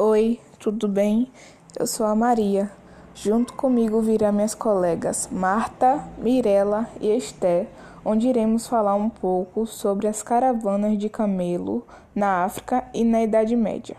[0.00, 1.28] Oi, tudo bem?
[1.76, 2.70] Eu sou a Maria.
[3.16, 7.66] Junto comigo virão minhas colegas Marta, Mirela e Esther,
[8.04, 11.84] onde iremos falar um pouco sobre as caravanas de camelo
[12.14, 13.96] na África e na Idade Média.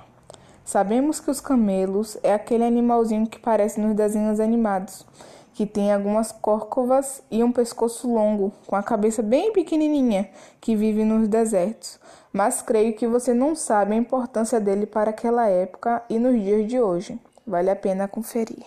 [0.63, 5.05] Sabemos que os camelos é aquele animalzinho que parece nos desenhos animados,
[5.53, 10.29] que tem algumas córcovas e um pescoço longo, com a cabeça bem pequenininha,
[10.61, 11.99] que vive nos desertos.
[12.31, 16.67] Mas creio que você não sabe a importância dele para aquela época e nos dias
[16.67, 17.19] de hoje.
[17.45, 18.65] Vale a pena conferir.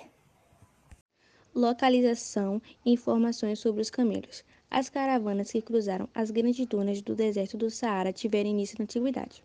[1.55, 4.45] Localização e informações sobre os camelos.
[4.71, 9.43] As caravanas que cruzaram as grandes dunas do deserto do Saara tiveram início na antiguidade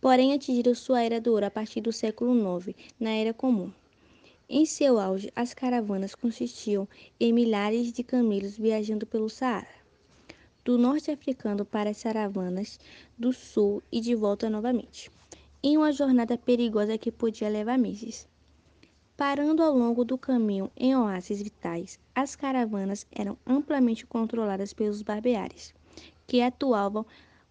[0.00, 3.70] porém atingiram sua era de ouro a partir do século IX, na Era Comum.
[4.52, 6.88] Em seu auge, as caravanas consistiam
[7.20, 9.68] em milhares de camelos viajando pelo Saara,
[10.64, 12.76] do norte africano para as caravanas
[13.16, 15.08] do sul e de volta novamente,
[15.62, 18.26] em uma jornada perigosa que podia levar meses.
[19.16, 25.72] Parando ao longo do caminho em oásis vitais, as caravanas eram amplamente controladas pelos barbeares,
[26.26, 27.06] que atuavam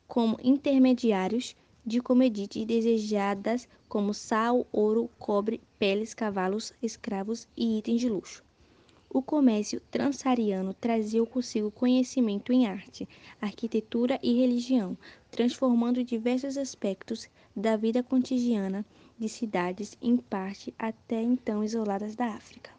[0.05, 8.09] como intermediários de commodities desejadas como sal, ouro, cobre, peles, cavalos, escravos e itens de
[8.09, 8.44] luxo.
[9.11, 13.09] O comércio transsaariano trazia consigo conhecimento em arte,
[13.41, 14.95] arquitetura e religião,
[15.31, 18.86] transformando diversos aspectos da vida cotidiana
[19.17, 22.71] de cidades, em parte até então isoladas da África.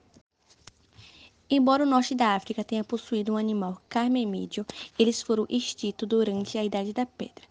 [1.50, 4.64] Embora o norte da África tenha possuído um animal carmemídeo,
[4.96, 7.44] eles foram extintos durante a Idade da Pedra.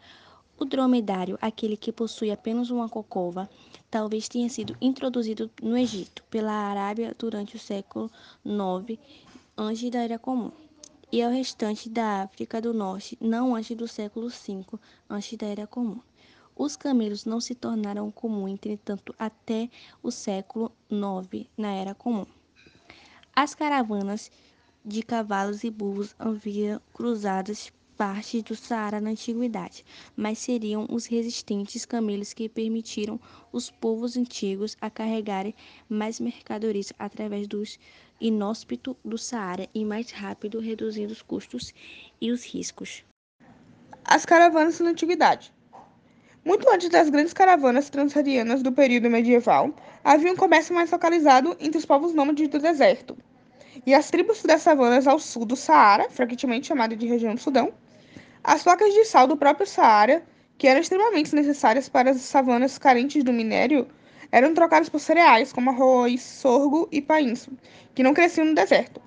[0.60, 3.50] O dromedário, aquele que possui apenas uma cocova,
[3.90, 8.12] talvez tenha sido introduzido no Egito pela Arábia durante o século
[8.46, 9.00] IX
[9.58, 10.52] antes da Era Comum,
[11.10, 14.66] e ao restante da África do Norte não antes do século V
[15.10, 16.02] antes da Era Comum.
[16.54, 19.70] Os camelos não se tornaram comum, entretanto, até
[20.04, 22.26] o século IX, na Era Comum.
[23.34, 24.30] As caravanas
[24.84, 29.84] de cavalos e burros haviam cruzadas partes do Saara na antiguidade,
[30.16, 33.20] mas seriam os resistentes camelos que permitiram
[33.52, 35.54] os povos antigos a carregarem
[35.90, 37.78] mais mercadorias através dos
[38.22, 41.74] inóspito do Saara e mais rápido, reduzindo os custos
[42.22, 43.04] e os riscos.
[44.06, 45.52] As caravanas na antiguidade.
[46.46, 51.78] Muito antes das grandes caravanas transsaarianas do período medieval, havia um comércio mais localizado entre
[51.78, 53.18] os povos nômades do deserto
[53.86, 57.74] e as tribos das savanas ao sul do Saara, frequentemente chamada de região do Sudão,
[58.44, 60.24] as placas de sal do próprio Saara,
[60.58, 63.88] que eram extremamente necessárias para as savanas carentes do minério,
[64.32, 67.52] eram trocadas por cereais como arroz, sorgo e painço,
[67.94, 69.02] que não cresciam no deserto.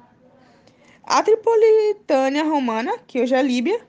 [1.05, 3.81] A Tripolitânia romana, que hoje é Líbia,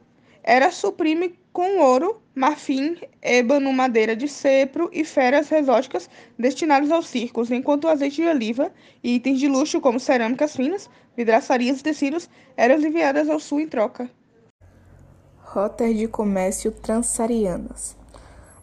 [0.43, 7.51] era suprime com ouro, marfim, ébano, madeira de cepro e feras exóticas destinadas aos circos,
[7.51, 8.73] enquanto o azeite de oliva
[9.03, 13.67] e itens de luxo como cerâmicas finas, vidraçarias e tecidos eram enviadas ao sul em
[13.67, 14.09] troca.
[15.53, 17.95] Rotas de comércio transsaarianas.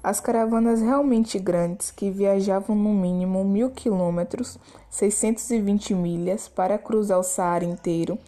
[0.03, 4.59] As caravanas realmente grandes, que viajavam no mínimo mil quilômetros,
[4.91, 8.19] 620 milhas, para cruzar o Saara inteiro,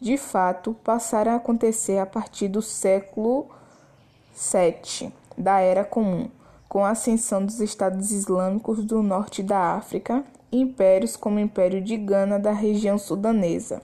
[0.00, 3.46] de fato passaram a acontecer a partir do século
[4.34, 6.28] VII da Era Comum,
[6.68, 11.96] com a ascensão dos Estados Islâmicos do norte da África, impérios como o Império de
[11.96, 13.80] Gana da região sudanesa.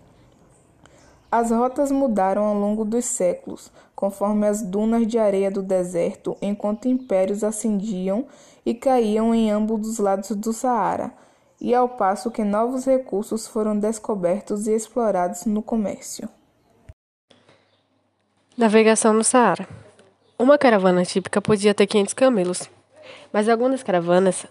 [1.37, 6.87] As rotas mudaram ao longo dos séculos, conforme as dunas de areia do deserto, enquanto
[6.87, 8.27] impérios ascendiam
[8.65, 11.13] e caíam em ambos os lados do Saara,
[11.61, 16.29] e ao passo que novos recursos foram descobertos e explorados no comércio.
[18.57, 19.67] Navegação no Saara.
[20.39, 22.71] Uma caravana típica podia ter 500 camelos,
[23.33, 24.47] mas algumas caravanas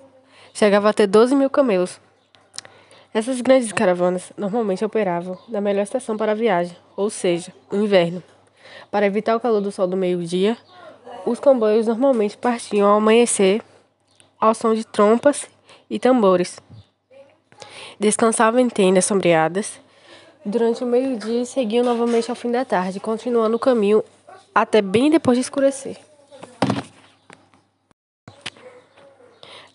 [0.53, 1.97] chegavam a ter 12 mil camelos.
[3.13, 8.23] Essas grandes caravanas normalmente operavam na melhor estação para a viagem, ou seja, o inverno.
[8.89, 10.57] Para evitar o calor do sol do meio-dia,
[11.23, 13.61] os comboios normalmente partiam ao amanhecer
[14.39, 15.47] ao som de trompas
[15.87, 16.59] e tambores.
[17.99, 19.79] Descansavam em tendas sombreadas
[20.43, 24.03] durante o meio-dia e seguiam novamente ao fim da tarde, continuando o caminho
[24.55, 25.97] até bem depois de escurecer.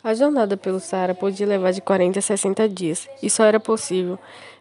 [0.02, 4.16] A jornada pelo Saara podia levar de 40 a 60 dias, e só era possível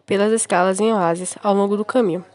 [0.06, 2.25] pelas escalas em oásis ao longo do caminho.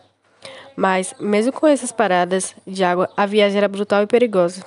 [0.76, 4.64] Mas, mesmo com essas paradas de água, a viagem era brutal e perigosa.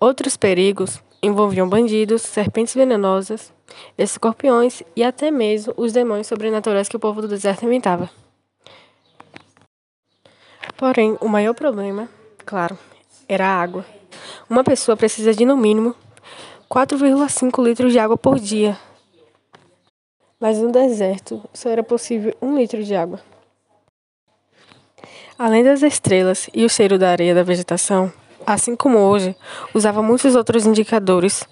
[0.00, 3.52] Outros perigos envolviam bandidos, serpentes venenosas,
[3.96, 8.10] escorpiões e até mesmo os demônios sobrenaturais que o povo do deserto inventava.
[10.76, 12.08] Porém, o maior problema,
[12.44, 12.76] claro,
[13.28, 13.86] era a água.
[14.50, 15.94] Uma pessoa precisa de, no mínimo,
[16.72, 18.78] 4,5 litros de água por dia.
[20.40, 23.20] Mas no deserto só era possível um litro de água.
[25.38, 28.10] Além das estrelas e o cheiro da areia da vegetação,
[28.46, 29.36] assim como hoje,
[29.74, 31.46] usava muitos outros indicadores,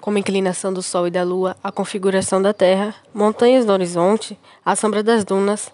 [0.00, 4.38] como a inclinação do Sol e da Lua, a configuração da Terra, montanhas no horizonte,
[4.64, 5.68] a sombra das dunas,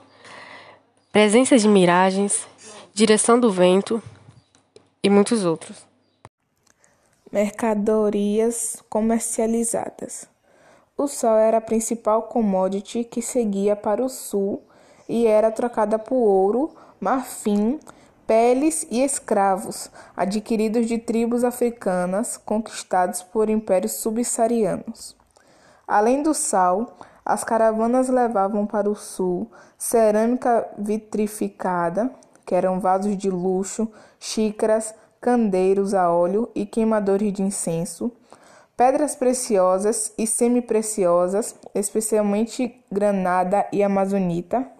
[1.13, 2.49] presença de miragens,
[2.95, 4.03] direção do vento
[5.03, 5.87] e muitos outros.
[7.33, 10.29] Mercadorias comercializadas.
[10.97, 14.63] O sol era a principal commodity que seguia para o sul
[15.09, 16.71] e era trocada por ouro,
[17.01, 17.81] marfim,
[18.29, 25.17] peles e escravos adquiridos de tribos africanas conquistados por impérios subsaarianos.
[25.87, 32.09] Além do sal, as caravanas levavam para o sul cerâmica vitrificada,
[32.47, 33.91] que eram vasos de luxo,
[34.21, 34.95] xícaras,
[35.27, 38.13] candeiros a óleo e queimadores de incenso,
[38.77, 44.71] pedras preciosas e semi-preciosas, especialmente granada e amazonita,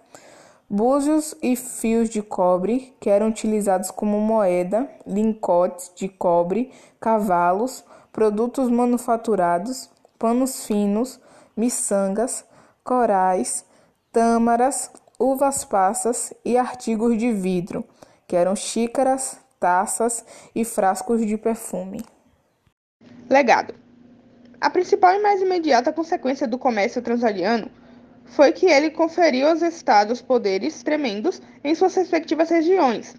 [0.69, 7.83] búzios e fios de cobre, que eram utilizados como moeda, lincotes de cobre, cavalos,
[8.13, 11.19] produtos manufaturados, panos finos,
[11.57, 12.45] miçangas,
[12.85, 13.65] corais,
[14.13, 17.83] tâmaras, uvas passas e artigos de vidro,
[18.25, 22.03] que eram xícaras, taças e frascos de perfume.
[23.29, 23.73] Legado.
[24.59, 27.69] A principal e mais imediata consequência do comércio transaliano
[28.25, 33.15] foi que ele conferiu aos estados poderes tremendos em suas respectivas regiões.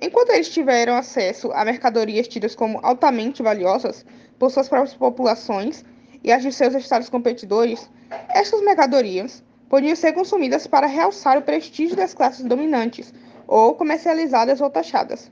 [0.00, 4.04] Enquanto eles tiveram acesso a mercadorias tidas como altamente valiosas
[4.38, 5.84] por suas próprias populações
[6.24, 7.90] e as de seus estados competidores,
[8.30, 13.12] estas mercadorias podiam ser consumidas para realçar o prestígio das classes dominantes,
[13.46, 15.30] ou comercializadas ou taxadas,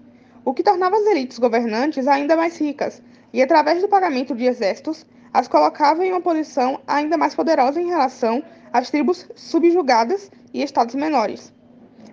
[0.49, 3.03] o que tornava as elites governantes ainda mais ricas,
[3.35, 7.89] e através do pagamento de exércitos, as colocava em uma posição ainda mais poderosa em
[7.89, 8.43] relação
[8.73, 11.53] às tribos subjugadas e estados menores.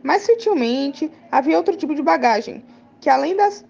[0.03, 2.61] Mais sutilmente, havia outro tipo de bagagem,
[2.99, 3.63] que além das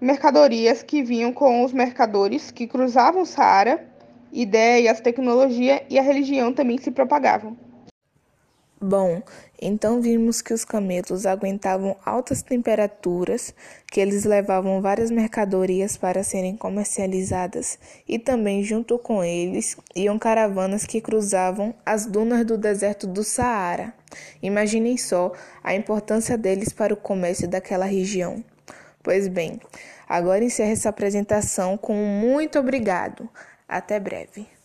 [0.00, 3.86] mercadorias que vinham com os mercadores que cruzavam o Saara,
[4.32, 7.54] ideias, tecnologia e a religião também se propagavam.
[8.80, 9.20] Bom,
[9.60, 13.52] então vimos que os camelos aguentavam altas temperaturas,
[13.90, 17.76] que eles levavam várias mercadorias para serem comercializadas
[18.06, 23.92] e também junto com eles iam caravanas que cruzavam as dunas do deserto do Saara.
[24.40, 25.32] Imaginem só
[25.64, 28.44] a importância deles para o comércio daquela região.
[29.02, 29.60] Pois bem,
[30.08, 33.28] agora encerro essa apresentação com um muito obrigado.
[33.68, 34.57] Até breve.